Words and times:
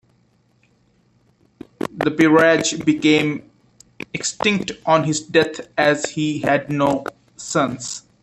The 1.95 2.09
peerage 2.09 2.83
became 2.83 3.51
extinct 4.15 4.71
on 4.83 5.03
his 5.03 5.19
death 5.21 5.59
as 5.77 6.09
he 6.09 6.39
had 6.39 6.71
no 6.71 7.03
sons. 7.35 8.01